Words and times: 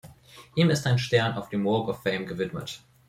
Ihm 0.55 0.71
ist 0.71 0.87
ein 0.87 0.97
Stern 0.97 1.37
auf 1.37 1.49
dem 1.49 1.63
Walk 1.63 1.87
of 1.87 2.01
Fame 2.01 2.25
gewidmet. 2.25 2.81